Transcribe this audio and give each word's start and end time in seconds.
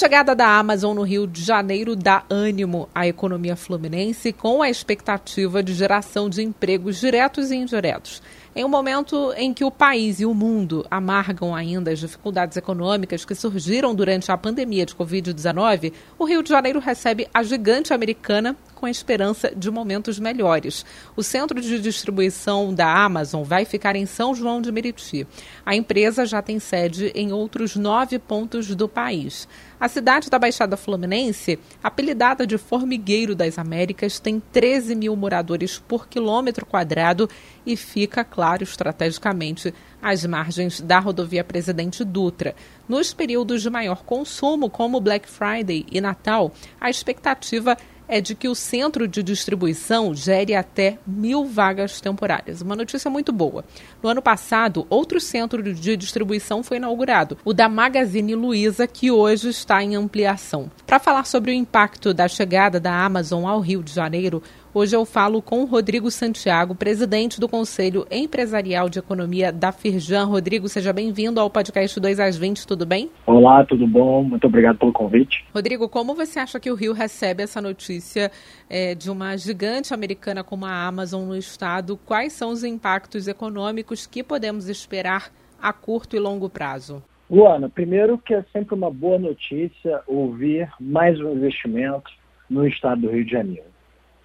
Chegada 0.00 0.34
da 0.34 0.58
Amazon 0.58 0.96
no 0.96 1.02
Rio 1.02 1.26
de 1.26 1.44
Janeiro 1.44 1.94
dá 1.94 2.24
ânimo 2.30 2.88
à 2.94 3.06
economia 3.06 3.54
fluminense 3.54 4.32
com 4.32 4.62
a 4.62 4.70
expectativa 4.70 5.62
de 5.62 5.74
geração 5.74 6.30
de 6.30 6.42
empregos 6.42 6.98
diretos 6.98 7.50
e 7.50 7.56
indiretos. 7.56 8.22
Em 8.56 8.64
um 8.64 8.68
momento 8.68 9.30
em 9.36 9.52
que 9.52 9.62
o 9.62 9.70
país 9.70 10.18
e 10.18 10.24
o 10.24 10.32
mundo 10.32 10.86
amargam 10.90 11.54
ainda 11.54 11.90
as 11.90 11.98
dificuldades 11.98 12.56
econômicas 12.56 13.26
que 13.26 13.34
surgiram 13.34 13.94
durante 13.94 14.32
a 14.32 14.38
pandemia 14.38 14.86
de 14.86 14.94
Covid-19, 14.94 15.92
o 16.18 16.24
Rio 16.24 16.42
de 16.42 16.48
Janeiro 16.48 16.80
recebe 16.80 17.28
a 17.34 17.42
gigante 17.42 17.92
americana 17.92 18.56
com 18.80 18.86
a 18.86 18.90
esperança 18.90 19.52
de 19.54 19.70
momentos 19.70 20.18
melhores. 20.18 20.86
O 21.14 21.22
centro 21.22 21.60
de 21.60 21.78
distribuição 21.78 22.72
da 22.72 22.90
Amazon 23.04 23.42
vai 23.42 23.66
ficar 23.66 23.94
em 23.94 24.06
São 24.06 24.34
João 24.34 24.62
de 24.62 24.72
Meriti. 24.72 25.26
A 25.66 25.76
empresa 25.76 26.24
já 26.24 26.40
tem 26.40 26.58
sede 26.58 27.12
em 27.14 27.30
outros 27.30 27.76
nove 27.76 28.18
pontos 28.18 28.74
do 28.74 28.88
país. 28.88 29.46
A 29.78 29.88
cidade 29.88 30.30
da 30.30 30.38
Baixada 30.38 30.76
Fluminense, 30.76 31.58
apelidada 31.82 32.46
de 32.46 32.56
Formigueiro 32.56 33.34
das 33.34 33.58
Américas, 33.58 34.18
tem 34.18 34.40
13 34.52 34.94
mil 34.94 35.14
moradores 35.14 35.78
por 35.78 36.08
quilômetro 36.08 36.64
quadrado 36.64 37.28
e 37.66 37.76
fica, 37.76 38.24
claro, 38.24 38.62
estrategicamente 38.62 39.74
às 40.02 40.24
margens 40.24 40.80
da 40.80 40.98
rodovia 40.98 41.44
Presidente 41.44 42.02
Dutra. 42.04 42.54
Nos 42.88 43.12
períodos 43.12 43.62
de 43.62 43.70
maior 43.70 44.02
consumo, 44.04 44.70
como 44.70 45.00
Black 45.00 45.28
Friday 45.28 45.86
e 45.90 46.00
Natal, 46.00 46.52
a 46.80 46.88
expectativa 46.88 47.72
é 47.72 47.76
de 48.18 48.34
que 48.34 48.48
o 48.48 48.54
centro 48.54 49.06
de 49.06 49.22
distribuição 49.22 50.14
gere 50.14 50.54
até 50.54 50.96
mil 51.06 51.44
vagas 51.44 52.00
temporárias. 52.00 52.62
Uma 52.62 52.74
notícia 52.74 53.10
muito 53.10 53.30
boa. 53.30 53.62
No 54.02 54.08
ano 54.08 54.22
passado, 54.22 54.86
outro 54.88 55.20
centro 55.20 55.62
de 55.62 55.96
distribuição 55.98 56.62
foi 56.62 56.78
inaugurado, 56.78 57.36
o 57.44 57.52
da 57.52 57.68
Magazine 57.68 58.34
Luiza, 58.34 58.86
que 58.86 59.10
hoje 59.10 59.50
está 59.50 59.82
em 59.82 59.94
ampliação. 59.94 60.70
Para 60.86 60.98
falar 60.98 61.26
sobre 61.26 61.50
o 61.50 61.54
impacto 61.54 62.14
da 62.14 62.26
chegada 62.26 62.80
da 62.80 63.04
Amazon 63.04 63.46
ao 63.46 63.60
Rio 63.60 63.82
de 63.82 63.92
Janeiro, 63.92 64.42
Hoje 64.72 64.94
eu 64.94 65.04
falo 65.04 65.42
com 65.42 65.64
Rodrigo 65.64 66.12
Santiago, 66.12 66.76
presidente 66.76 67.40
do 67.40 67.48
Conselho 67.48 68.06
Empresarial 68.08 68.88
de 68.88 69.00
Economia 69.00 69.50
da 69.50 69.72
Firjan. 69.72 70.26
Rodrigo, 70.26 70.68
seja 70.68 70.92
bem-vindo 70.92 71.40
ao 71.40 71.50
podcast 71.50 71.98
2 71.98 72.20
às 72.20 72.38
20, 72.38 72.68
tudo 72.68 72.86
bem? 72.86 73.10
Olá, 73.26 73.64
tudo 73.64 73.84
bom? 73.84 74.22
Muito 74.22 74.46
obrigado 74.46 74.78
pelo 74.78 74.92
convite. 74.92 75.44
Rodrigo, 75.52 75.88
como 75.88 76.14
você 76.14 76.38
acha 76.38 76.60
que 76.60 76.70
o 76.70 76.76
Rio 76.76 76.92
recebe 76.92 77.42
essa 77.42 77.60
notícia 77.60 78.30
é, 78.68 78.94
de 78.94 79.10
uma 79.10 79.36
gigante 79.36 79.92
americana 79.92 80.44
como 80.44 80.64
a 80.64 80.86
Amazon 80.86 81.24
no 81.24 81.36
estado? 81.36 81.98
Quais 82.06 82.32
são 82.32 82.50
os 82.50 82.62
impactos 82.62 83.26
econômicos 83.26 84.06
que 84.06 84.22
podemos 84.22 84.68
esperar 84.68 85.32
a 85.60 85.72
curto 85.72 86.14
e 86.14 86.20
longo 86.20 86.48
prazo? 86.48 87.02
Luana, 87.28 87.68
primeiro 87.68 88.16
que 88.18 88.34
é 88.34 88.44
sempre 88.52 88.76
uma 88.76 88.88
boa 88.88 89.18
notícia 89.18 90.00
ouvir 90.06 90.70
mais 90.78 91.18
um 91.18 91.32
investimento 91.32 92.08
no 92.48 92.64
estado 92.68 93.00
do 93.00 93.10
Rio 93.10 93.24
de 93.24 93.32
Janeiro. 93.32 93.79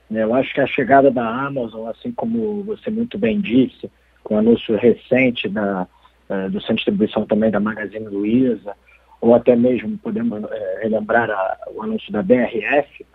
Né, 0.09 0.23
eu 0.23 0.34
acho 0.34 0.53
que 0.53 0.61
a 0.61 0.67
chegada 0.67 1.09
da 1.09 1.28
Amazon, 1.28 1.88
assim 1.89 2.11
como 2.11 2.64
você 2.64 2.89
muito 2.89 3.17
bem 3.17 3.39
disse, 3.39 3.89
com 4.23 4.36
o 4.36 4.38
anúncio 4.38 4.75
recente 4.75 5.47
da, 5.50 5.88
uh, 6.30 6.50
do 6.50 6.59
centro 6.59 6.75
de 6.75 6.84
distribuição 6.84 7.25
também 7.25 7.52
da 7.52 7.59
Magazine 7.59 8.08
Luiza, 8.08 8.75
ou 9.22 9.34
até 9.34 9.56
mesmo 9.56 9.97
podemos 9.97 10.44
uh, 10.44 10.50
relembrar 10.81 11.29
a, 11.29 11.57
o 11.74 11.81
anúncio 11.81 12.12
da 12.12 12.22
BRF, 12.22 13.06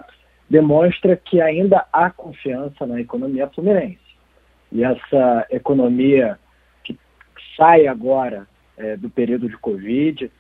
demonstra 0.49 1.17
que 1.17 1.41
ainda 1.41 1.87
há 1.93 2.11
confiança 2.11 2.87
na 2.87 3.01
economia 3.01 3.49
fluminense. 3.49 3.99
E 4.73 4.83
essa 4.85 5.47
economia 5.51 6.39
que 6.83 6.99
sai 7.57 7.87
agora 7.87 8.49
uh, 8.79 8.97
do 8.99 9.09
período 9.11 9.49
de 9.49 9.57
Covid, 9.57 10.31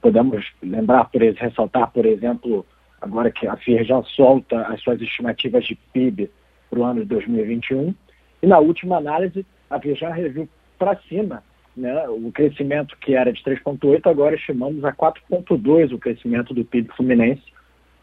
podemos 0.00 0.44
lembrar, 0.62 1.04
por, 1.04 1.20
ressaltar, 1.22 1.90
por 1.92 2.04
exemplo, 2.04 2.66
agora 3.00 3.30
que 3.30 3.46
a 3.46 3.56
FIR 3.56 3.84
já 3.84 4.02
solta 4.02 4.62
as 4.62 4.80
suas 4.82 5.00
estimativas 5.00 5.64
de 5.64 5.74
PIB 5.92 6.30
para 6.68 6.78
o 6.78 6.84
ano 6.84 7.00
de 7.00 7.06
2021. 7.06 7.94
E 8.42 8.46
na 8.46 8.58
última 8.58 8.96
análise, 8.96 9.44
a 9.68 9.80
FIR 9.80 9.96
já 9.96 10.12
reviu 10.12 10.48
para 10.78 10.96
cima 11.08 11.42
né, 11.76 12.08
o 12.08 12.30
crescimento 12.32 12.96
que 12.98 13.14
era 13.14 13.32
de 13.32 13.42
3,8, 13.42 14.06
agora 14.06 14.34
estimamos 14.34 14.84
a 14.84 14.92
4,2 14.92 15.92
o 15.92 15.98
crescimento 15.98 16.52
do 16.52 16.64
PIB 16.64 16.92
fluminense 16.94 17.42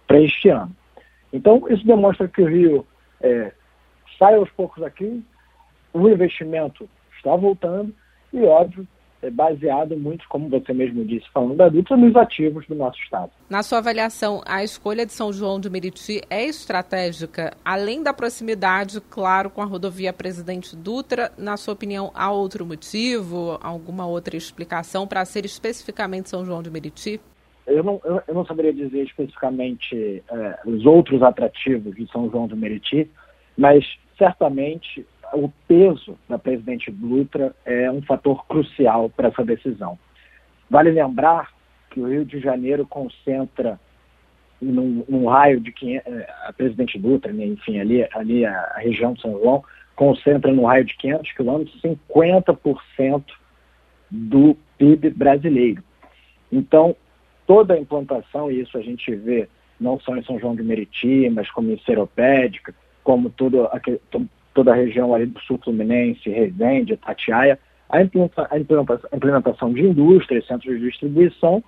para 0.07 0.21
este 0.21 0.49
ano. 0.49 0.75
Então, 1.31 1.63
isso 1.69 1.85
demonstra 1.85 2.27
que 2.27 2.41
o 2.41 2.47
Rio 2.47 2.87
é, 3.21 3.51
sai 4.17 4.35
aos 4.35 4.49
poucos 4.51 4.81
aqui, 4.83 5.23
o 5.93 6.07
investimento 6.07 6.89
está 7.15 7.35
voltando 7.35 7.93
e, 8.31 8.41
óbvio, 8.43 8.87
baseado 9.31 9.97
muito, 9.97 10.27
como 10.29 10.49
você 10.49 10.73
mesmo 10.73 11.03
disse, 11.03 11.25
falando 11.33 11.55
da 11.55 11.69
Dutra, 11.69 11.97
nos 11.97 12.15
ativos 12.15 12.65
do 12.67 12.75
nosso 12.75 12.99
Estado. 12.99 13.31
Na 13.49 13.63
sua 13.63 13.79
avaliação, 13.79 14.41
a 14.45 14.63
escolha 14.63 15.05
de 15.05 15.13
São 15.13 15.33
João 15.33 15.59
de 15.59 15.69
Meriti 15.69 16.21
é 16.29 16.45
estratégica, 16.45 17.55
além 17.65 18.03
da 18.03 18.13
proximidade, 18.13 19.01
claro, 19.09 19.49
com 19.49 19.61
a 19.61 19.65
rodovia 19.65 20.13
Presidente 20.13 20.75
Dutra, 20.75 21.31
na 21.37 21.57
sua 21.57 21.73
opinião, 21.73 22.11
há 22.13 22.31
outro 22.31 22.65
motivo, 22.65 23.57
alguma 23.61 24.05
outra 24.05 24.37
explicação 24.37 25.07
para 25.07 25.25
ser 25.25 25.45
especificamente 25.45 26.29
São 26.29 26.45
João 26.45 26.61
de 26.61 26.69
Meriti? 26.69 27.19
Eu 27.65 27.83
não, 27.83 27.99
eu, 28.05 28.21
eu 28.27 28.33
não 28.33 28.45
saberia 28.45 28.73
dizer 28.73 29.03
especificamente 29.03 30.23
é, 30.29 30.59
os 30.65 30.85
outros 30.85 31.21
atrativos 31.21 31.93
de 31.95 32.09
São 32.11 32.29
João 32.29 32.47
do 32.47 32.55
Meriti, 32.55 33.09
mas 33.57 33.85
certamente 34.17 35.05
o 35.33 35.49
peso 35.67 36.17
da 36.27 36.37
presidente 36.37 36.91
Dutra 36.91 37.55
é 37.65 37.89
um 37.91 38.01
fator 38.01 38.45
crucial 38.45 39.09
para 39.09 39.29
essa 39.29 39.43
decisão. 39.43 39.97
Vale 40.69 40.91
lembrar 40.91 41.51
que 41.89 41.99
o 41.99 42.07
Rio 42.07 42.25
de 42.25 42.39
Janeiro 42.39 42.85
concentra 42.85 43.79
num, 44.61 45.05
num 45.07 45.27
raio 45.27 45.59
de 45.59 45.71
500, 45.71 46.13
eh, 46.13 46.27
a 46.45 46.53
presidente 46.53 46.97
Dutra, 46.97 47.31
né, 47.31 47.45
enfim, 47.45 47.79
ali, 47.79 48.07
ali 48.13 48.45
a, 48.45 48.75
região 48.77 49.13
de 49.13 49.21
São 49.21 49.31
João, 49.33 49.63
concentra 49.95 50.51
num 50.51 50.65
raio 50.65 50.85
de 50.85 50.95
500 50.97 51.31
quilômetros 51.33 51.81
50% 51.81 53.23
do 54.09 54.57
PIB 54.77 55.11
brasileiro. 55.11 55.83
Então, 56.51 56.95
toda 57.45 57.73
a 57.73 57.79
implantação, 57.79 58.51
e 58.51 58.61
isso 58.61 58.77
a 58.77 58.81
gente 58.81 59.13
vê 59.15 59.47
não 59.79 59.99
só 59.99 60.15
em 60.15 60.23
São 60.23 60.39
João 60.39 60.55
de 60.55 60.63
Meriti, 60.63 61.29
mas 61.29 61.49
como 61.51 61.71
em 61.71 61.79
Seropédica, 61.79 62.73
como 63.03 63.29
todo, 63.29 63.69
toda 64.57 64.71
a 64.71 64.75
região 64.75 65.13
ali 65.13 65.27
do 65.27 65.39
sul 65.41 65.59
fluminense, 65.63 66.27
Resende, 66.27 66.97
Tatiaia, 66.97 67.59
a 67.87 68.01
implementação 68.01 69.71
de 69.71 69.81
indústrias, 69.81 70.47
centros 70.47 70.79
de 70.79 70.89
distribuição, 70.89 71.63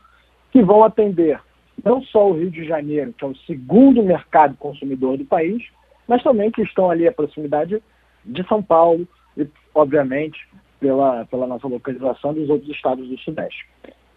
que 0.51 0.63
vão 0.63 0.83
atender 0.83 1.39
não 1.85 2.01
só 2.01 2.27
o 2.27 2.33
Rio 2.33 2.49
de 2.49 2.65
Janeiro, 2.65 3.13
que 3.13 3.23
é 3.23 3.27
o 3.27 3.35
segundo 3.45 4.01
mercado 4.01 4.57
consumidor 4.57 5.17
do 5.17 5.23
país, 5.23 5.63
mas 6.07 6.23
também 6.23 6.49
que 6.49 6.63
estão 6.63 6.89
ali 6.89 7.07
à 7.07 7.11
proximidade 7.11 7.79
de 8.25 8.47
São 8.47 8.63
Paulo 8.63 9.07
e, 9.37 9.47
obviamente, 9.75 10.39
pela, 10.79 11.25
pela 11.25 11.45
nossa 11.45 11.67
localização 11.67 12.33
dos 12.33 12.49
outros 12.49 12.71
estados 12.71 13.07
do 13.07 13.19
Sudeste. 13.19 13.67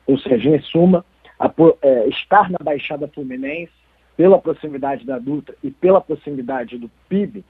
Ou 0.07 0.19
seja, 0.19 0.49
em 0.49 0.61
suma, 0.63 1.05
a, 1.39 1.53
é, 1.83 2.09
estar 2.09 2.51
na 2.51 2.59
Baixada 2.63 3.07
Fluminense, 3.07 3.71
pela 4.17 4.39
proximidade 4.39 5.05
da 5.05 5.19
Dutra 5.19 5.55
e 5.63 5.71
pela 5.71 6.01
proximidade 6.01 6.79
do 6.79 6.91
PIB, 7.11 7.45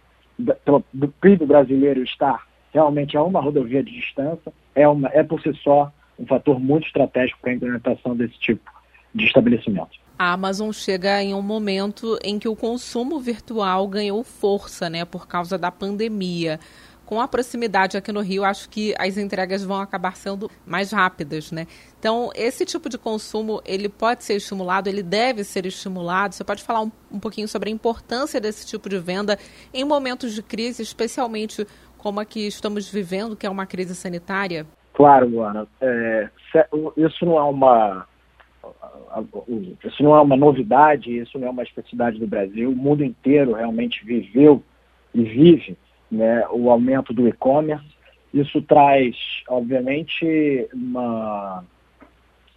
do 0.93 1.09
PIB 1.09 1.47
brasileiro 1.47 2.03
estar 2.03 2.47
realmente 2.73 3.17
a 3.17 3.23
uma 3.23 3.41
rodovia 3.41 3.83
de 3.83 3.93
distância 3.93 4.53
é, 4.75 4.89
uma, 4.89 5.09
é 5.13 5.23
por 5.23 5.41
si 5.41 5.53
só 5.63 5.93
um 6.19 6.27
fator 6.27 6.59
muito 6.59 6.87
estratégico 6.87 7.41
para 7.41 7.51
a 7.51 7.55
implementação 7.55 8.17
desse 8.17 8.39
tipo 8.39 8.71
de 9.15 9.27
estabelecimento. 9.27 10.01
A 10.19 10.33
Amazon 10.33 10.71
chega 10.73 11.23
em 11.23 11.35
um 11.35 11.43
momento 11.43 12.19
em 12.23 12.39
que 12.39 12.49
o 12.49 12.57
consumo 12.57 13.19
virtual 13.19 13.89
ganhou 13.89 14.23
força, 14.23 14.89
né, 14.89 15.05
por 15.05 15.27
causa 15.27 15.59
da 15.59 15.71
pandemia 15.71 16.61
com 17.13 17.21
a 17.21 17.29
proximidade 17.29 17.95
aqui 17.95 18.11
no 18.11 18.23
Rio, 18.23 18.43
acho 18.43 18.71
que 18.71 18.95
as 18.99 19.19
entregas 19.19 19.63
vão 19.63 19.79
acabar 19.79 20.17
sendo 20.17 20.51
mais 20.65 20.93
rápidas, 20.93 21.53
né? 21.53 21.67
Então, 21.99 22.31
esse 22.35 22.65
tipo 22.65 22.89
de 22.89 22.97
consumo, 22.97 23.61
ele 23.67 23.87
pode 23.87 24.25
ser 24.25 24.37
estimulado, 24.37 24.89
ele 24.89 25.03
deve 25.03 25.45
ser 25.45 25.67
estimulado. 25.67 26.35
Você 26.35 26.43
pode 26.43 26.63
falar 26.63 26.81
um, 26.81 26.91
um 27.11 27.21
pouquinho 27.21 27.47
sobre 27.47 27.69
a 27.69 27.73
importância 27.73 28.41
desse 28.41 28.67
tipo 28.67 28.89
de 28.89 28.99
venda 28.99 29.39
em 29.75 29.85
momentos 29.85 30.33
de 30.33 30.43
crise, 30.43 30.83
especialmente 30.83 31.67
como 31.99 32.19
a 32.19 32.25
que 32.25 32.47
estamos 32.47 32.89
vivendo, 32.89 33.37
que 33.37 33.45
é 33.47 33.51
uma 33.51 33.67
crise 33.67 33.95
sanitária? 33.95 34.67
Claro, 34.95 35.29
Luana. 35.29 35.69
É, 35.83 36.31
isso 36.97 37.27
não 37.27 37.37
é 37.37 37.43
uma 37.43 38.07
isso 39.85 40.03
não 40.03 40.17
é 40.17 40.21
uma 40.23 40.37
novidade, 40.37 41.15
isso 41.15 41.39
não 41.39 41.49
é 41.49 41.51
uma 41.51 41.63
especificidade 41.63 42.19
do 42.19 42.27
Brasil. 42.27 42.71
O 42.71 42.75
mundo 42.75 43.05
inteiro 43.05 43.53
realmente 43.53 44.03
viveu 44.03 44.63
e 45.15 45.23
vive 45.25 45.77
né, 46.13 46.47
o 46.51 46.71
aumento 46.71 47.15
do 47.15 47.27
e-commerce. 47.27 47.85
Isso 48.35 48.61
traz, 48.63 49.17
obviamente, 49.49 50.69
uma, 50.73 51.65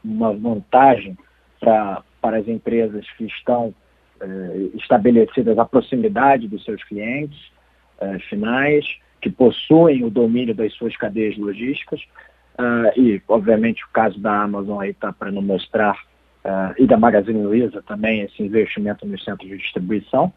uma 0.04 0.34
vantagem 0.34 1.18
pra, 1.60 2.04
para 2.22 2.38
as 2.38 2.48
empresas 2.48 3.10
que 3.18 3.26
estão 3.26 3.74
eh, 4.22 4.70
estabelecidas 4.76 5.58
à 5.58 5.66
proximidade 5.66 6.48
dos 6.48 6.64
seus 6.64 6.84
clientes 6.84 7.40
eh, 8.00 8.20
finais, 8.30 8.86
que 9.22 9.30
possuem 9.30 10.04
o 10.04 10.10
domínio 10.10 10.54
das 10.54 10.74
suas 10.74 10.96
cadeias 10.96 11.38
logísticas. 11.38 12.02
Uh, 12.58 12.98
e, 12.98 13.22
obviamente, 13.28 13.84
o 13.84 13.90
caso 13.90 14.18
da 14.20 14.44
Amazon 14.44 14.80
aí 14.80 14.92
está 14.92 15.12
para 15.12 15.30
nos 15.30 15.44
mostrar, 15.44 15.94
uh, 16.46 16.74
e 16.78 16.88
da 16.88 16.96
Magazine 16.96 17.44
Luiza 17.44 17.82
também, 17.82 18.22
esse 18.22 18.42
investimento 18.42 19.06
nos 19.06 19.24
centros 19.26 19.50
de 19.50 19.58
distribuição. 19.58 20.32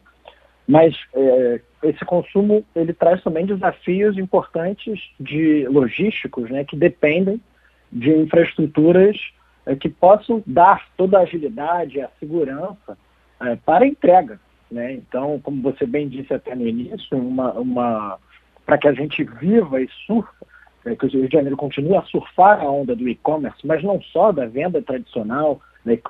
Mas 0.68 0.94
eh, 1.14 1.60
esse 1.82 2.04
consumo 2.04 2.62
ele 2.76 2.92
traz 2.92 3.22
também 3.22 3.46
desafios 3.46 4.18
importantes 4.18 5.00
de 5.18 5.66
logísticos, 5.66 6.50
né, 6.50 6.62
que 6.62 6.76
dependem 6.76 7.40
de 7.90 8.10
infraestruturas 8.10 9.16
eh, 9.64 9.74
que 9.74 9.88
possam 9.88 10.42
dar 10.46 10.86
toda 10.94 11.18
a 11.18 11.22
agilidade 11.22 12.02
a 12.02 12.10
segurança 12.20 12.98
eh, 13.40 13.56
para 13.64 13.86
a 13.86 13.88
entrega. 13.88 14.38
Né? 14.70 14.92
Então, 14.92 15.40
como 15.42 15.62
você 15.62 15.86
bem 15.86 16.06
disse 16.06 16.34
até 16.34 16.54
no 16.54 16.68
início, 16.68 17.16
uma, 17.16 17.52
uma 17.54 18.18
para 18.66 18.76
que 18.76 18.88
a 18.88 18.92
gente 18.92 19.24
viva 19.24 19.80
e 19.80 19.88
surfa, 20.06 20.46
é, 20.84 20.94
que 20.94 21.06
o 21.06 21.08
Rio 21.08 21.28
de 21.28 21.32
Janeiro 21.32 21.56
continue 21.56 21.96
a 21.96 22.02
surfar 22.02 22.60
a 22.60 22.70
onda 22.70 22.94
do 22.94 23.08
e-commerce, 23.08 23.66
mas 23.66 23.82
não 23.82 24.02
só 24.02 24.30
da 24.32 24.44
venda 24.44 24.82
tradicional, 24.82 25.62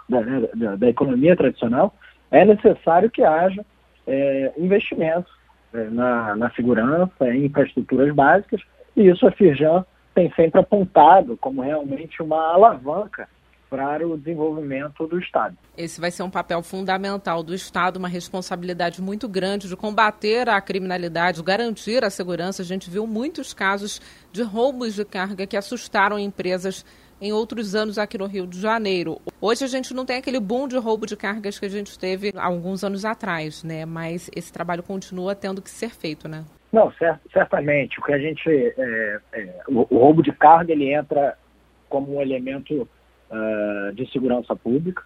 da, 0.08 0.20
da, 0.54 0.76
da 0.76 0.88
economia 0.88 1.37
tradicional, 1.37 1.94
é 2.32 2.44
necessário 2.44 3.08
que 3.08 3.22
haja 3.22 3.64
é, 4.08 4.52
investimento 4.56 5.31
é, 5.72 5.84
na, 5.84 6.34
na 6.34 6.50
segurança, 6.50 7.28
em 7.28 7.44
infraestruturas 7.44 8.14
básicas, 8.14 8.60
e 8.96 9.08
isso 9.08 9.26
a 9.26 9.31
Firjan 9.31 9.84
tem 10.14 10.32
sempre 10.34 10.60
apontado 10.60 11.37
como 11.37 11.62
realmente 11.62 12.20
uma 12.22 12.55
alavanca 12.55 13.28
para 13.70 14.06
o 14.06 14.16
desenvolvimento 14.16 15.06
do 15.06 15.19
Estado. 15.19 15.56
Esse 15.76 16.00
vai 16.00 16.10
ser 16.10 16.22
um 16.22 16.31
papel 16.31 16.62
fundamental 16.62 17.43
do 17.43 17.55
Estado, 17.55 17.99
uma 17.99 18.08
responsabilidade 18.08 19.02
muito 19.02 19.28
grande 19.28 19.69
de 19.69 19.76
combater 19.76 20.49
a 20.49 20.61
criminalidade, 20.61 21.43
garantir 21.43 22.02
a 22.02 22.11
segurança. 22.11 22.62
A 22.62 22.64
gente 22.64 22.88
viu 22.88 23.06
muitos 23.06 23.52
casos 23.52 24.00
de 24.32 24.43
roubos 24.43 24.94
de 24.94 25.04
carga 25.04 25.46
que 25.46 25.56
assustaram 25.56 26.19
empresas 26.19 26.84
em 27.20 27.32
outros 27.32 27.74
anos 27.74 27.98
aqui 27.98 28.16
no 28.16 28.26
Rio 28.26 28.46
de 28.46 28.60
Janeiro. 28.60 29.20
Hoje 29.40 29.64
a 29.64 29.68
gente 29.68 29.92
não 29.94 30.04
tem 30.04 30.16
aquele 30.16 30.40
boom 30.40 30.68
de 30.68 30.76
roubo 30.76 31.06
de 31.06 31.16
cargas 31.16 31.58
que 31.58 31.66
a 31.66 31.70
gente 31.70 31.98
teve 31.98 32.32
alguns 32.36 32.84
anos 32.84 33.04
atrás, 33.04 33.64
né? 33.64 33.84
Mas 33.84 34.30
esse 34.34 34.52
trabalho 34.52 34.82
continua 34.82 35.34
tendo 35.34 35.60
que 35.60 35.70
ser 35.70 35.90
feito, 35.90 36.28
né? 36.28 36.44
Não, 36.72 36.92
certamente. 37.32 37.98
O 37.98 38.02
que 38.02 38.12
a 38.12 38.18
gente, 38.18 38.48
é, 38.48 39.20
é, 39.32 39.62
o, 39.68 39.86
o 39.90 39.98
roubo 39.98 40.22
de 40.22 40.32
carga 40.32 40.72
ele 40.72 40.92
entra 40.92 41.36
como 41.88 42.16
um 42.16 42.20
elemento 42.20 42.88
uh, 43.30 43.92
de 43.94 44.10
segurança 44.12 44.54
pública, 44.54 45.02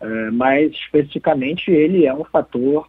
uh, 0.00 0.32
mas 0.32 0.72
especificamente 0.72 1.70
ele 1.70 2.04
é 2.04 2.12
um 2.12 2.24
fator 2.24 2.88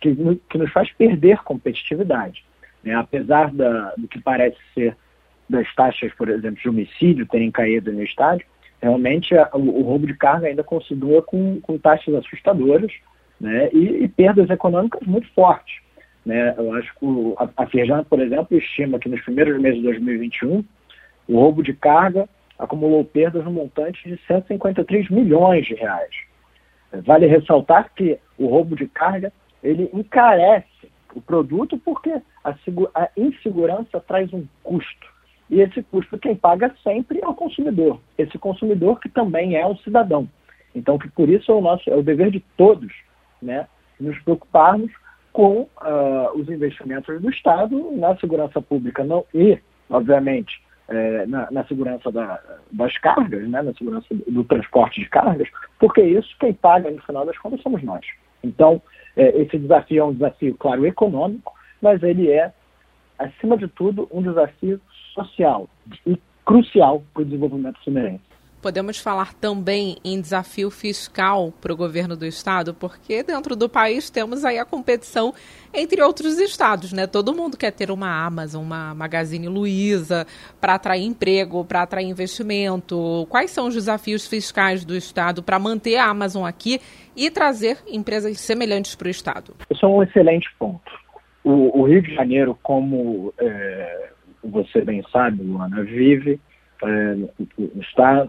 que, 0.00 0.14
que 0.48 0.58
nos 0.58 0.72
faz 0.72 0.90
perder 0.92 1.42
competitividade. 1.42 2.44
Né? 2.82 2.94
Apesar 2.94 3.52
da, 3.52 3.94
do 3.96 4.08
que 4.08 4.20
parece 4.20 4.56
ser 4.74 4.96
das 5.50 5.72
taxas, 5.74 6.12
por 6.14 6.28
exemplo, 6.28 6.60
de 6.60 6.68
homicídio 6.68 7.26
terem 7.26 7.50
caído 7.50 7.92
no 7.92 8.02
estádio, 8.02 8.46
realmente 8.80 9.36
a, 9.36 9.50
o, 9.52 9.80
o, 9.80 9.82
roubo 9.82 10.06
de 10.06 10.14
carga 10.14 10.46
ainda 10.46 10.62
continua 10.62 11.22
com, 11.22 11.60
com 11.60 11.76
taxas 11.76 12.14
assustadoras 12.14 12.92
né? 13.40 13.68
e, 13.72 14.04
e, 14.04 14.08
perdas 14.08 14.48
econômicas 14.48 15.06
muito 15.06 15.28
fortes. 15.34 15.74
Né? 16.24 16.54
Eu 16.56 16.72
acho 16.74 16.94
que 16.94 17.04
o, 17.04 17.34
a, 17.36 17.64
a 17.64 17.66
Firjan, 17.66 18.04
por 18.04 18.20
exemplo, 18.20 18.56
estima 18.56 18.98
que 18.98 19.08
nos 19.08 19.20
primeiros 19.22 19.60
meses 19.60 19.78
de 19.78 19.84
2021 19.84 20.64
o 21.28 21.34
roubo 21.34 21.62
de 21.62 21.74
carga 21.74 22.28
acumulou 22.58 23.04
perdas 23.04 23.44
no 23.44 23.50
montante 23.50 24.08
de 24.08 24.20
153 24.26 25.10
milhões 25.10 25.66
de 25.66 25.74
reais. 25.74 26.14
Vale 26.92 27.26
ressaltar 27.26 27.90
que 27.94 28.18
o 28.38 28.46
roubo 28.46 28.76
de 28.76 28.86
carga 28.86 29.32
ele 29.62 29.90
encarece 29.92 30.90
o 31.14 31.20
produto 31.20 31.78
porque 31.78 32.10
a, 32.44 32.54
a 32.94 33.08
insegurança 33.16 34.00
traz 34.00 34.32
um 34.32 34.46
custo. 34.62 35.19
E 35.50 35.60
esse 35.60 35.82
custo 35.82 36.18
quem 36.18 36.36
paga 36.36 36.74
sempre 36.82 37.20
é 37.20 37.26
o 37.26 37.34
consumidor. 37.34 38.00
Esse 38.16 38.38
consumidor 38.38 39.00
que 39.00 39.08
também 39.08 39.56
é 39.56 39.66
um 39.66 39.76
cidadão. 39.78 40.28
Então, 40.74 40.98
que 40.98 41.08
por 41.08 41.28
isso 41.28 41.50
é 41.50 41.54
o 41.54 41.60
nosso 41.60 41.90
é 41.90 41.96
o 41.96 42.02
dever 42.02 42.30
de 42.30 42.40
todos, 42.56 42.92
né, 43.42 43.66
nos 43.98 44.18
preocuparmos 44.20 44.92
com 45.32 45.62
uh, 45.62 46.38
os 46.38 46.48
investimentos 46.48 47.20
do 47.20 47.30
Estado 47.30 47.90
na 47.96 48.16
segurança 48.16 48.60
pública 48.60 49.04
não 49.04 49.24
e, 49.34 49.58
obviamente, 49.88 50.60
é, 50.88 51.24
na, 51.26 51.48
na, 51.50 51.64
segurança 51.66 52.10
da, 52.10 52.40
das 52.72 52.96
cargas, 52.98 53.48
né, 53.48 53.62
na 53.62 53.72
segurança 53.74 54.06
do, 54.10 54.42
transporte 54.42 55.00
de 55.00 55.08
cargas, 55.08 55.48
porque 55.78 56.02
isso 56.02 56.36
quem 56.40 56.52
paga 56.52 56.90
no 56.90 57.00
final 57.02 57.24
das 57.24 57.38
contas 57.38 57.62
somos 57.62 57.80
nós. 57.82 58.04
Então, 58.42 58.82
é, 59.16 59.40
esse 59.40 59.56
desafio 59.56 60.02
é 60.02 60.04
um 60.04 60.12
desafio, 60.12 60.56
claro, 60.56 60.84
econômico, 60.84 61.52
mas 61.80 62.02
ele 62.02 62.28
é, 62.28 62.52
acima 63.18 63.56
de 63.56 63.68
tudo, 63.68 64.08
um 64.10 64.20
desafio 64.20 64.80
social 65.24 65.68
e 66.06 66.18
crucial 66.44 67.02
para 67.12 67.22
o 67.22 67.24
desenvolvimento 67.24 67.82
fluminense. 67.84 68.30
Podemos 68.62 68.98
falar 68.98 69.32
também 69.32 69.96
em 70.04 70.20
desafio 70.20 70.70
fiscal 70.70 71.50
para 71.62 71.72
o 71.72 71.76
governo 71.76 72.14
do 72.14 72.26
estado, 72.26 72.74
porque 72.74 73.22
dentro 73.22 73.56
do 73.56 73.70
país 73.70 74.10
temos 74.10 74.44
aí 74.44 74.58
a 74.58 74.66
competição 74.66 75.32
entre 75.72 76.02
outros 76.02 76.38
estados, 76.38 76.92
né? 76.92 77.06
Todo 77.06 77.34
mundo 77.34 77.56
quer 77.56 77.70
ter 77.70 77.90
uma 77.90 78.22
Amazon, 78.22 78.62
uma 78.62 78.94
Magazine 78.94 79.48
Luiza 79.48 80.26
para 80.60 80.74
atrair 80.74 81.06
emprego, 81.06 81.64
para 81.64 81.82
atrair 81.82 82.06
investimento. 82.06 83.26
Quais 83.30 83.50
são 83.50 83.66
os 83.66 83.74
desafios 83.74 84.26
fiscais 84.26 84.84
do 84.84 84.94
estado 84.94 85.42
para 85.42 85.58
manter 85.58 85.96
a 85.96 86.04
Amazon 86.04 86.44
aqui 86.44 86.80
e 87.16 87.30
trazer 87.30 87.78
empresas 87.88 88.38
semelhantes 88.40 88.94
para 88.94 89.08
o 89.08 89.10
estado? 89.10 89.54
Isso 89.70 89.86
é 89.86 89.88
um 89.88 90.02
excelente 90.02 90.48
ponto. 90.58 90.92
O, 91.42 91.80
o 91.80 91.84
Rio 91.84 92.02
de 92.02 92.14
Janeiro, 92.14 92.58
como 92.62 93.32
é, 93.38 94.10
você 94.42 94.82
bem 94.82 95.02
sabe, 95.10 95.42
Luana, 95.42 95.82
vive 95.82 96.40
é, 96.82 97.16
está 97.80 98.26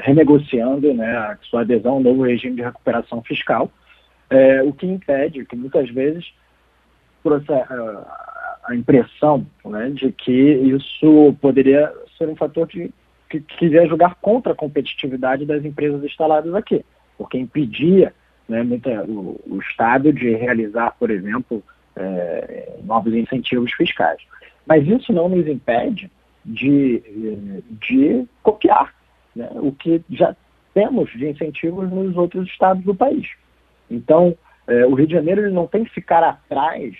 renegociando 0.00 0.94
né, 0.94 1.16
a 1.16 1.36
sua 1.42 1.62
adesão 1.62 1.94
ao 1.94 2.00
novo 2.00 2.22
regime 2.22 2.56
de 2.56 2.62
recuperação 2.62 3.22
fiscal, 3.22 3.70
é, 4.30 4.62
o 4.62 4.72
que 4.72 4.86
impede 4.86 5.44
que 5.44 5.56
muitas 5.56 5.90
vezes 5.90 6.32
a 8.64 8.74
impressão 8.74 9.46
né, 9.64 9.90
de 9.90 10.12
que 10.12 10.32
isso 10.32 11.36
poderia 11.40 11.92
ser 12.16 12.28
um 12.28 12.36
fator 12.36 12.66
de, 12.68 12.92
que 13.28 13.40
quiser 13.40 13.88
jogar 13.88 14.16
contra 14.16 14.52
a 14.52 14.56
competitividade 14.56 15.44
das 15.44 15.64
empresas 15.64 16.02
instaladas 16.04 16.54
aqui, 16.54 16.84
porque 17.18 17.38
impedia 17.38 18.14
né, 18.48 18.62
muita, 18.62 19.04
o, 19.04 19.40
o, 19.46 19.58
Estado 19.60 20.12
de 20.12 20.34
realizar, 20.34 20.92
por 20.98 21.10
exemplo, 21.10 21.62
é, 21.96 22.78
novos 22.84 23.14
incentivos 23.14 23.72
fiscais. 23.72 24.20
Mas 24.66 24.86
isso 24.86 25.12
não 25.12 25.28
nos 25.28 25.46
impede 25.46 26.10
de, 26.44 27.02
de 27.70 28.26
copiar 28.42 28.94
né, 29.34 29.48
o 29.54 29.72
que 29.72 30.02
já 30.10 30.34
temos 30.74 31.10
de 31.10 31.28
incentivos 31.28 31.90
nos 31.90 32.16
outros 32.16 32.48
estados 32.48 32.82
do 32.84 32.94
país. 32.94 33.28
Então, 33.90 34.36
é, 34.66 34.86
o 34.86 34.94
Rio 34.94 35.06
de 35.06 35.14
Janeiro 35.14 35.50
não 35.50 35.66
tem 35.66 35.84
que 35.84 35.92
ficar 35.92 36.22
atrás 36.22 36.94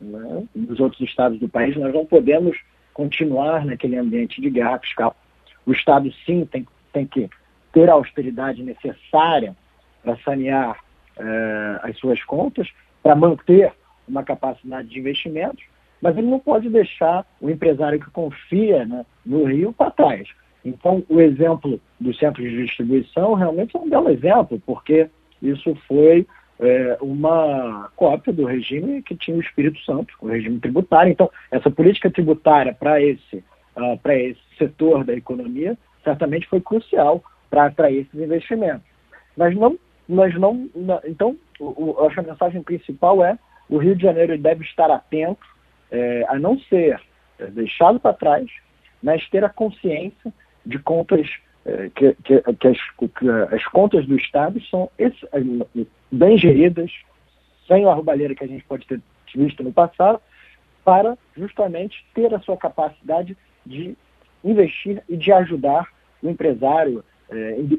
né, 0.00 0.44
dos 0.54 0.80
outros 0.80 1.00
estados 1.02 1.38
do 1.38 1.48
país, 1.48 1.76
nós 1.76 1.94
não 1.94 2.04
podemos 2.04 2.56
continuar 2.92 3.64
naquele 3.64 3.96
ambiente 3.96 4.40
de 4.40 4.50
guerra 4.50 4.78
fiscal. 4.78 5.16
O 5.64 5.72
Estado, 5.72 6.12
sim, 6.26 6.44
tem, 6.44 6.66
tem 6.92 7.06
que 7.06 7.30
ter 7.72 7.88
a 7.88 7.94
austeridade 7.94 8.62
necessária 8.62 9.56
para 10.02 10.16
sanear 10.18 10.78
é, 11.16 11.80
as 11.82 11.96
suas 11.98 12.22
contas, 12.24 12.68
para 13.02 13.14
manter 13.14 13.72
uma 14.12 14.22
capacidade 14.22 14.88
de 14.88 15.00
investimentos, 15.00 15.64
mas 16.00 16.16
ele 16.16 16.28
não 16.28 16.38
pode 16.38 16.68
deixar 16.68 17.26
o 17.40 17.50
empresário 17.50 17.98
que 17.98 18.10
confia 18.10 18.84
né, 18.84 19.04
no 19.24 19.44
Rio 19.44 19.72
para 19.72 19.90
trás. 19.90 20.28
Então, 20.64 21.02
o 21.08 21.20
exemplo 21.20 21.80
do 21.98 22.14
centro 22.14 22.42
de 22.42 22.64
distribuição 22.64 23.34
realmente 23.34 23.76
é 23.76 23.80
um 23.80 23.88
belo 23.88 24.10
exemplo, 24.10 24.62
porque 24.64 25.08
isso 25.40 25.74
foi 25.88 26.26
é, 26.60 26.98
uma 27.00 27.90
cópia 27.96 28.32
do 28.32 28.44
regime 28.44 29.02
que 29.02 29.16
tinha 29.16 29.36
o 29.36 29.40
Espírito 29.40 29.80
Santo, 29.84 30.14
o 30.20 30.28
regime 30.28 30.60
tributário. 30.60 31.10
Então, 31.10 31.30
essa 31.50 31.70
política 31.70 32.10
tributária 32.10 32.72
para 32.72 33.02
esse, 33.02 33.36
uh, 33.76 34.10
esse 34.10 34.40
setor 34.56 35.04
da 35.04 35.14
economia 35.14 35.76
certamente 36.04 36.48
foi 36.48 36.60
crucial 36.60 37.22
para 37.50 37.66
atrair 37.66 38.02
esses 38.02 38.14
investimentos. 38.14 38.86
Mas 39.36 39.56
não, 39.56 39.76
nós 40.08 40.34
não, 40.34 40.68
então, 41.04 41.36
acho 42.06 42.14
que 42.14 42.20
a 42.20 42.32
mensagem 42.32 42.62
principal 42.62 43.24
é 43.24 43.38
o 43.72 43.78
Rio 43.78 43.96
de 43.96 44.02
Janeiro 44.02 44.36
deve 44.36 44.64
estar 44.64 44.90
atento 44.90 45.46
é, 45.90 46.26
a 46.28 46.38
não 46.38 46.58
ser 46.60 47.00
é, 47.38 47.46
deixado 47.46 47.98
para 47.98 48.12
trás, 48.12 48.46
mas 49.02 49.26
ter 49.30 49.42
a 49.44 49.48
consciência 49.48 50.30
de 50.64 50.78
contas 50.78 51.26
é, 51.64 51.90
que, 51.94 52.14
que, 52.22 52.42
que, 52.42 52.68
as, 52.68 52.78
que, 52.98 53.30
as, 53.50 53.64
contas 53.68 54.04
do 54.04 54.14
Estado 54.14 54.62
são 54.66 54.90
é, 54.98 55.10
bem 56.10 56.36
geridas, 56.36 56.92
sem 57.66 57.86
a 57.86 57.94
roubalheira 57.94 58.34
que 58.34 58.44
a 58.44 58.46
gente 58.46 58.62
pode 58.64 58.86
ter 58.86 59.00
visto 59.34 59.62
no 59.62 59.72
passado, 59.72 60.20
para 60.84 61.16
justamente 61.34 62.04
ter 62.12 62.34
a 62.34 62.40
sua 62.40 62.58
capacidade 62.58 63.34
de 63.64 63.96
investir 64.44 65.02
e 65.08 65.16
de 65.16 65.32
ajudar 65.32 65.88
o 66.22 66.28
empresário 66.28 67.02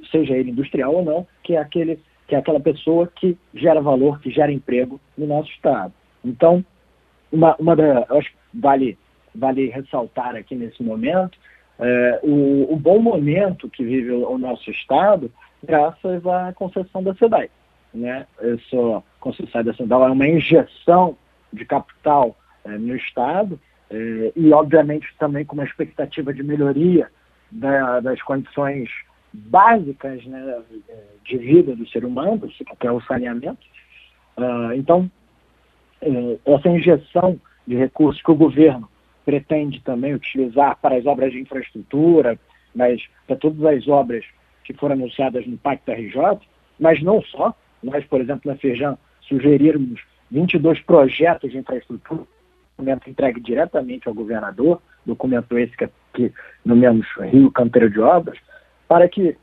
seja 0.09 0.35
ele 0.35 0.49
industrial 0.49 0.95
ou 0.95 1.05
não, 1.05 1.27
que 1.43 1.55
é 1.55 1.59
aquele 1.59 1.99
que 2.33 2.35
é 2.35 2.39
aquela 2.39 2.59
pessoa 2.59 3.05
que 3.15 3.37
gera 3.53 3.79
valor, 3.79 4.19
que 4.19 4.31
gera 4.31 4.51
emprego 4.51 4.99
no 5.15 5.27
nosso 5.27 5.51
estado. 5.51 5.93
Então, 6.25 6.65
uma, 7.31 7.55
uma 7.59 7.75
da, 7.75 8.07
acho 8.09 8.31
que 8.31 8.37
vale 8.51 8.97
vale 9.35 9.69
ressaltar 9.69 10.35
aqui 10.35 10.55
nesse 10.55 10.81
momento 10.81 11.37
é, 11.79 12.19
o, 12.23 12.73
o, 12.73 12.75
bom 12.75 12.99
momento 12.99 13.69
que 13.69 13.83
vive 13.83 14.11
o, 14.11 14.31
o, 14.31 14.37
nosso 14.37 14.69
estado, 14.71 15.31
graças 15.63 16.25
à 16.25 16.53
concessão 16.53 17.03
da 17.03 17.13
SEDAI. 17.15 17.49
Né? 17.93 18.25
Essa 18.39 19.03
concessão 19.19 19.63
da 19.63 19.73
SEDAI 19.73 20.09
é 20.09 20.11
uma 20.11 20.27
injeção 20.27 21.15
de 21.51 21.65
capital 21.65 22.35
é, 22.65 22.69
no 22.69 22.95
estado 22.95 23.59
é, 23.89 24.31
e, 24.35 24.51
obviamente, 24.53 25.07
também 25.19 25.45
com 25.45 25.55
uma 25.55 25.65
expectativa 25.65 26.33
de 26.33 26.43
melhoria 26.43 27.09
da, 27.51 27.99
das 27.99 28.21
condições 28.21 28.89
básicas 29.33 30.23
né, 30.25 30.61
de 31.25 31.37
vida 31.37 31.75
do 31.75 31.87
ser 31.87 32.05
humano, 32.05 32.47
que 32.79 32.87
é 32.87 32.91
o 32.91 33.01
saneamento. 33.01 33.65
Uh, 34.37 34.73
então, 34.75 35.09
é, 36.01 36.37
essa 36.45 36.69
injeção 36.69 37.39
de 37.65 37.75
recursos 37.75 38.21
que 38.21 38.31
o 38.31 38.35
governo 38.35 38.87
pretende 39.25 39.81
também 39.81 40.13
utilizar 40.13 40.77
para 40.81 40.95
as 40.95 41.05
obras 41.05 41.31
de 41.31 41.39
infraestrutura, 41.39 42.37
mas 42.75 43.01
para 43.25 43.37
todas 43.37 43.63
as 43.63 43.87
obras 43.87 44.23
que 44.63 44.73
foram 44.73 44.95
anunciadas 44.95 45.47
no 45.47 45.57
Pacto 45.57 45.91
RJ, 45.91 46.39
mas 46.79 47.01
não 47.01 47.21
só. 47.21 47.53
Nós, 47.81 48.05
por 48.05 48.21
exemplo, 48.21 48.51
na 48.51 48.57
Feijão, 48.57 48.97
sugerimos 49.21 50.01
22 50.31 50.81
projetos 50.81 51.51
de 51.51 51.57
infraestrutura, 51.57 52.23
documento 52.75 53.09
entregue 53.09 53.39
diretamente 53.39 54.07
ao 54.07 54.13
governador, 54.13 54.81
documento 55.05 55.57
esse 55.57 55.75
que, 55.77 55.89
que 56.13 56.33
nomeamos 56.65 57.07
Rio 57.31 57.51
Canteiro 57.51 57.89
de 57.89 57.99
Obras, 57.99 58.37
para 58.93 59.09
que 59.09 59.35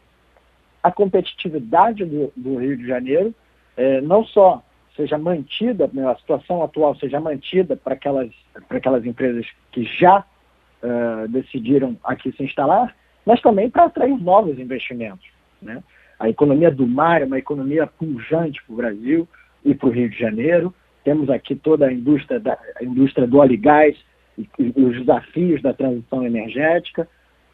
a 0.80 0.92
competitividade 0.92 2.04
do, 2.04 2.32
do 2.36 2.56
Rio 2.56 2.76
de 2.76 2.86
Janeiro 2.86 3.34
eh, 3.76 4.00
não 4.00 4.24
só 4.24 4.62
seja 4.94 5.18
mantida, 5.18 5.90
né, 5.92 6.08
a 6.08 6.14
situação 6.14 6.62
atual 6.62 6.94
seja 6.94 7.18
mantida 7.18 7.76
para 7.76 7.94
aquelas, 7.94 8.30
para 8.68 8.78
aquelas 8.78 9.04
empresas 9.04 9.44
que 9.72 9.82
já 9.82 10.20
uh, 10.20 11.26
decidiram 11.26 11.96
aqui 12.04 12.30
se 12.30 12.44
instalar, 12.44 12.94
mas 13.26 13.40
também 13.40 13.68
para 13.68 13.86
atrair 13.86 14.16
novos 14.16 14.56
investimentos. 14.56 15.26
Né? 15.60 15.82
A 16.16 16.28
economia 16.28 16.70
do 16.70 16.86
mar 16.86 17.20
é 17.20 17.24
uma 17.24 17.38
economia 17.38 17.88
pujante 17.88 18.62
para 18.64 18.72
o 18.72 18.76
Brasil 18.76 19.28
e 19.64 19.74
para 19.74 19.88
o 19.88 19.92
Rio 19.92 20.08
de 20.08 20.16
Janeiro. 20.16 20.72
Temos 21.02 21.28
aqui 21.28 21.56
toda 21.56 21.86
a 21.86 21.92
indústria, 21.92 22.38
da, 22.38 22.56
a 22.80 22.84
indústria 22.84 23.26
do 23.26 23.38
óleo 23.38 23.54
e 23.54 23.56
gás 23.56 23.96
e, 24.38 24.48
e 24.60 24.84
os 24.84 24.96
desafios 24.96 25.60
da 25.60 25.74
transição 25.74 26.24
energética. 26.24 27.08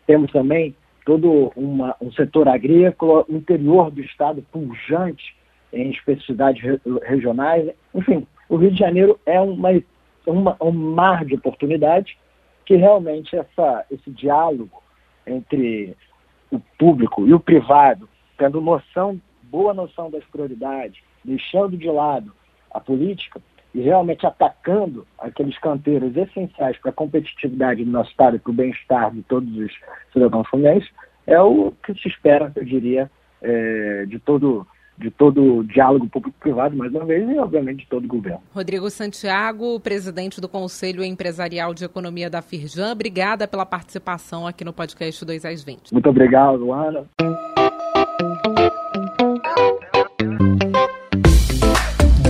Temos 0.06 0.30
também 0.30 0.76
todo 1.06 1.52
uma, 1.54 1.96
um 2.00 2.10
setor 2.12 2.48
agrícola, 2.48 3.24
interior 3.28 3.92
do 3.92 4.00
estado 4.00 4.44
pujante 4.50 5.36
em 5.72 5.90
especificidades 5.90 6.80
regionais. 7.04 7.70
Enfim, 7.94 8.26
o 8.48 8.56
Rio 8.56 8.72
de 8.72 8.78
Janeiro 8.78 9.18
é 9.24 9.40
uma, 9.40 9.70
uma, 10.26 10.56
um 10.60 10.72
mar 10.72 11.24
de 11.24 11.36
oportunidades 11.36 12.14
que 12.66 12.74
realmente 12.74 13.36
essa, 13.36 13.86
esse 13.88 14.10
diálogo 14.10 14.82
entre 15.24 15.96
o 16.50 16.58
público 16.76 17.24
e 17.24 17.32
o 17.32 17.38
privado, 17.38 18.08
tendo 18.36 18.60
noção, 18.60 19.20
boa 19.44 19.72
noção 19.72 20.10
das 20.10 20.24
prioridades, 20.24 21.00
deixando 21.24 21.76
de 21.76 21.88
lado 21.88 22.32
a 22.72 22.80
política 22.80 23.40
e 23.76 23.82
realmente 23.82 24.26
atacando 24.26 25.06
aqueles 25.18 25.58
canteiros 25.58 26.16
essenciais 26.16 26.78
para 26.78 26.90
a 26.90 26.94
competitividade 26.94 27.84
do 27.84 27.90
nosso 27.90 28.10
estado 28.10 28.36
e 28.36 28.38
para 28.38 28.50
o 28.50 28.54
bem-estar 28.54 29.12
de 29.12 29.22
todos 29.22 29.54
os 29.54 29.70
cidadãos 30.14 30.48
fluminenses, 30.48 30.88
é 31.26 31.38
o 31.40 31.72
que 31.84 31.92
se 31.94 32.08
espera, 32.08 32.50
eu 32.56 32.64
diria, 32.64 33.10
é, 33.42 34.06
de 34.06 34.18
todo 34.18 34.66
de 34.98 35.10
todo 35.10 35.62
diálogo 35.64 36.08
público-privado, 36.08 36.74
mais 36.74 36.90
uma 36.90 37.04
vez, 37.04 37.28
e 37.28 37.38
obviamente 37.38 37.80
de 37.80 37.86
todo 37.86 38.06
o 38.06 38.08
governo. 38.08 38.40
Rodrigo 38.54 38.88
Santiago, 38.88 39.78
presidente 39.78 40.40
do 40.40 40.48
Conselho 40.48 41.04
Empresarial 41.04 41.74
de 41.74 41.84
Economia 41.84 42.30
da 42.30 42.40
Firjan, 42.40 42.92
obrigada 42.92 43.46
pela 43.46 43.66
participação 43.66 44.46
aqui 44.46 44.64
no 44.64 44.72
podcast 44.72 45.22
2 45.22 45.44
às 45.44 45.62
20. 45.62 45.92
Muito 45.92 46.08
obrigado, 46.08 46.72
Ana. 46.72 47.04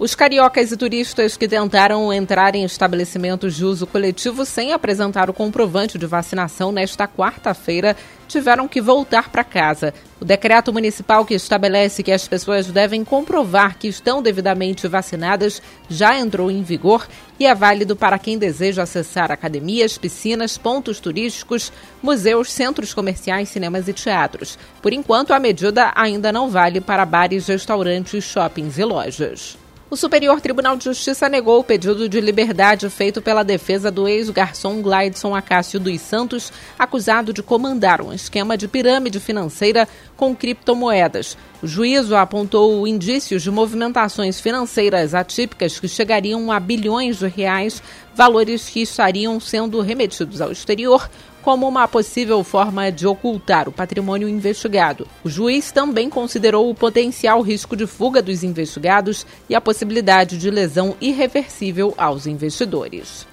Os 0.00 0.14
cariocas 0.14 0.72
e 0.72 0.78
turistas 0.78 1.36
que 1.36 1.46
tentaram 1.46 2.10
entrar 2.10 2.54
em 2.54 2.64
estabelecimentos 2.64 3.54
de 3.54 3.66
uso 3.66 3.86
coletivo 3.86 4.46
sem 4.46 4.72
apresentar 4.72 5.28
o 5.28 5.34
comprovante 5.34 5.98
de 5.98 6.06
vacinação 6.06 6.72
nesta 6.72 7.06
quarta-feira 7.06 7.94
tiveram 8.26 8.66
que 8.66 8.80
voltar 8.80 9.28
para 9.28 9.44
casa. 9.44 9.92
O 10.18 10.24
decreto 10.24 10.72
municipal 10.72 11.22
que 11.26 11.34
estabelece 11.34 12.02
que 12.02 12.12
as 12.12 12.26
pessoas 12.26 12.68
devem 12.68 13.04
comprovar 13.04 13.76
que 13.76 13.88
estão 13.88 14.22
devidamente 14.22 14.88
vacinadas 14.88 15.60
já 15.86 16.18
entrou 16.18 16.50
em 16.50 16.62
vigor 16.62 17.06
e 17.38 17.44
é 17.44 17.54
válido 17.54 17.94
para 17.94 18.18
quem 18.18 18.38
deseja 18.38 18.84
acessar 18.84 19.30
academias, 19.30 19.98
piscinas, 19.98 20.56
pontos 20.56 20.98
turísticos, 20.98 21.70
museus, 22.02 22.50
centros 22.50 22.94
comerciais, 22.94 23.50
cinemas 23.50 23.86
e 23.86 23.92
teatros. 23.92 24.58
Por 24.80 24.94
enquanto, 24.94 25.34
a 25.34 25.38
medida 25.38 25.92
ainda 25.94 26.32
não 26.32 26.48
vale 26.48 26.80
para 26.80 27.04
bares, 27.04 27.48
restaurantes, 27.48 28.24
shoppings 28.24 28.78
e 28.78 28.84
lojas. 28.84 29.59
O 29.90 29.96
Superior 29.96 30.40
Tribunal 30.40 30.76
de 30.76 30.84
Justiça 30.84 31.28
negou 31.28 31.58
o 31.58 31.64
pedido 31.64 32.08
de 32.08 32.20
liberdade 32.20 32.88
feito 32.88 33.20
pela 33.20 33.42
defesa 33.42 33.90
do 33.90 34.06
ex-garçom 34.06 34.80
Glideson 34.80 35.34
Acácio 35.34 35.80
dos 35.80 36.00
Santos, 36.00 36.52
acusado 36.78 37.32
de 37.32 37.42
comandar 37.42 38.00
um 38.00 38.12
esquema 38.12 38.56
de 38.56 38.68
pirâmide 38.68 39.18
financeira 39.18 39.88
com 40.16 40.32
criptomoedas. 40.32 41.36
O 41.60 41.66
juízo 41.66 42.14
apontou 42.14 42.86
indícios 42.86 43.42
de 43.42 43.50
movimentações 43.50 44.40
financeiras 44.40 45.12
atípicas 45.12 45.80
que 45.80 45.88
chegariam 45.88 46.52
a 46.52 46.60
bilhões 46.60 47.18
de 47.18 47.26
reais, 47.26 47.82
valores 48.14 48.68
que 48.68 48.82
estariam 48.82 49.40
sendo 49.40 49.80
remetidos 49.80 50.40
ao 50.40 50.52
exterior 50.52 51.10
como 51.42 51.66
uma 51.66 51.88
possível 51.88 52.42
forma 52.44 52.90
de 52.90 53.06
ocultar 53.06 53.68
o 53.68 53.72
patrimônio 53.72 54.28
investigado. 54.28 55.06
O 55.24 55.28
juiz 55.28 55.72
também 55.72 56.10
considerou 56.10 56.70
o 56.70 56.74
potencial 56.74 57.40
risco 57.40 57.76
de 57.76 57.86
fuga 57.86 58.20
dos 58.20 58.42
investigados 58.42 59.26
e 59.48 59.54
a 59.54 59.60
possibilidade 59.60 60.38
de 60.38 60.50
lesão 60.50 60.96
irreversível 61.00 61.94
aos 61.96 62.26
investidores. 62.26 63.26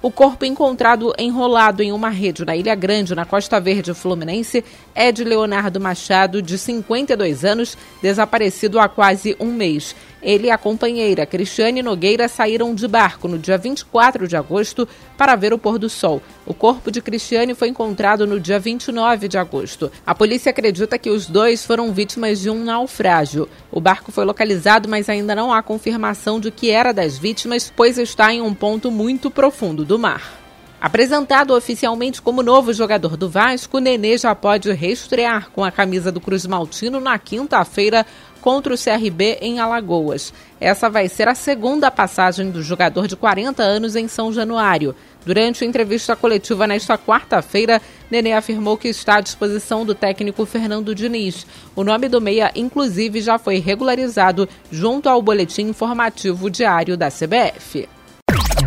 O 0.00 0.12
corpo 0.12 0.44
encontrado 0.44 1.12
enrolado 1.18 1.82
em 1.82 1.90
uma 1.90 2.08
rede 2.08 2.44
na 2.44 2.54
Ilha 2.54 2.74
Grande, 2.76 3.16
na 3.16 3.24
Costa 3.24 3.60
Verde 3.60 3.92
Fluminense, 3.92 4.64
é 4.98 5.12
de 5.12 5.22
Leonardo 5.22 5.78
Machado, 5.78 6.42
de 6.42 6.58
52 6.58 7.44
anos, 7.44 7.78
desaparecido 8.02 8.80
há 8.80 8.88
quase 8.88 9.36
um 9.38 9.46
mês. 9.46 9.94
Ele 10.20 10.48
e 10.48 10.50
a 10.50 10.58
companheira 10.58 11.24
Cristiane 11.24 11.84
Nogueira 11.84 12.26
saíram 12.26 12.74
de 12.74 12.88
barco 12.88 13.28
no 13.28 13.38
dia 13.38 13.56
24 13.56 14.26
de 14.26 14.36
agosto 14.36 14.88
para 15.16 15.36
ver 15.36 15.52
o 15.52 15.58
pôr 15.58 15.78
do 15.78 15.88
sol. 15.88 16.20
O 16.44 16.52
corpo 16.52 16.90
de 16.90 17.00
Cristiane 17.00 17.54
foi 17.54 17.68
encontrado 17.68 18.26
no 18.26 18.40
dia 18.40 18.58
29 18.58 19.28
de 19.28 19.38
agosto. 19.38 19.88
A 20.04 20.16
polícia 20.16 20.50
acredita 20.50 20.98
que 20.98 21.10
os 21.10 21.26
dois 21.26 21.64
foram 21.64 21.92
vítimas 21.92 22.40
de 22.40 22.50
um 22.50 22.64
naufrágio. 22.64 23.48
O 23.70 23.80
barco 23.80 24.10
foi 24.10 24.24
localizado, 24.24 24.88
mas 24.88 25.08
ainda 25.08 25.32
não 25.32 25.52
há 25.52 25.62
confirmação 25.62 26.40
de 26.40 26.50
que 26.50 26.72
era 26.72 26.92
das 26.92 27.16
vítimas, 27.16 27.72
pois 27.76 27.98
está 27.98 28.34
em 28.34 28.42
um 28.42 28.52
ponto 28.52 28.90
muito 28.90 29.30
profundo 29.30 29.84
do 29.84 29.96
mar. 29.96 30.37
Apresentado 30.80 31.56
oficialmente 31.56 32.22
como 32.22 32.40
novo 32.40 32.72
jogador 32.72 33.16
do 33.16 33.28
Vasco, 33.28 33.80
Nenê 33.80 34.16
já 34.16 34.32
pode 34.32 34.70
reestrear 34.70 35.50
com 35.50 35.64
a 35.64 35.72
camisa 35.72 36.12
do 36.12 36.20
Cruz 36.20 36.46
Maltino 36.46 37.00
na 37.00 37.18
quinta-feira 37.18 38.06
contra 38.40 38.72
o 38.72 38.78
CRB 38.78 39.38
em 39.40 39.58
Alagoas. 39.58 40.32
Essa 40.60 40.88
vai 40.88 41.08
ser 41.08 41.26
a 41.26 41.34
segunda 41.34 41.90
passagem 41.90 42.52
do 42.52 42.62
jogador 42.62 43.08
de 43.08 43.16
40 43.16 43.60
anos 43.60 43.96
em 43.96 44.06
São 44.06 44.32
Januário. 44.32 44.94
Durante 45.26 45.64
entrevista 45.64 46.14
coletiva 46.14 46.64
nesta 46.64 46.96
quarta-feira, 46.96 47.82
Nenê 48.08 48.32
afirmou 48.32 48.78
que 48.78 48.86
está 48.86 49.16
à 49.16 49.20
disposição 49.20 49.84
do 49.84 49.96
técnico 49.96 50.46
Fernando 50.46 50.94
Diniz. 50.94 51.44
O 51.74 51.82
nome 51.82 52.08
do 52.08 52.20
meia, 52.20 52.52
inclusive, 52.54 53.20
já 53.20 53.36
foi 53.36 53.58
regularizado 53.58 54.48
junto 54.70 55.08
ao 55.08 55.20
boletim 55.20 55.62
informativo 55.62 56.48
diário 56.48 56.96
da 56.96 57.08
CBF. 57.08 57.88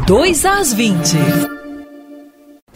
2 0.05 0.45
às 0.45 0.73
20. 0.73 1.60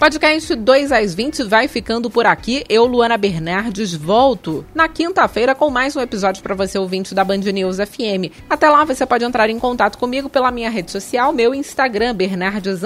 Podcast 0.06 0.54
2 0.54 0.92
às 0.92 1.16
20 1.16 1.42
vai 1.46 1.68
ficando 1.68 2.12
por 2.12 2.28
aqui. 2.28 2.64
Eu, 2.70 2.86
Luana 2.86 3.18
Bernardes, 3.18 3.96
volto 3.96 4.64
na 4.72 4.88
quinta-feira 4.88 5.56
com 5.56 5.72
mais 5.72 5.96
um 5.96 6.00
episódio 6.00 6.44
para 6.44 6.54
você, 6.54 6.78
ouvinte 6.78 7.16
da 7.16 7.24
Band 7.24 7.40
News 7.40 7.78
FM. 7.78 8.30
Até 8.48 8.70
lá, 8.70 8.86
você 8.86 9.04
pode 9.04 9.26
entrar 9.26 9.50
em 9.50 9.58
contato 9.58 9.98
comigo 9.98 10.30
pela 10.30 10.52
minha 10.52 10.70
rede 10.70 10.92
social, 10.92 11.34
meu 11.34 11.56
Instagram, 11.56 12.14
Bernardes 12.14 12.82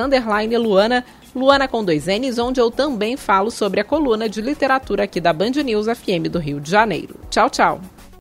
Luana, 0.58 1.04
Luana 1.36 1.68
com 1.68 1.84
dois 1.84 2.06
N's, 2.06 2.40
onde 2.40 2.62
eu 2.62 2.72
também 2.72 3.18
falo 3.18 3.52
sobre 3.52 3.82
a 3.82 3.84
coluna 3.84 4.30
de 4.30 4.42
literatura 4.42 5.04
aqui 5.04 5.20
da 5.20 5.34
Band 5.34 5.62
News 5.62 5.88
FM 5.88 6.30
do 6.32 6.40
Rio 6.40 6.62
de 6.62 6.72
Janeiro. 6.72 7.20
Tchau, 7.30 7.50
tchau. 7.50 7.82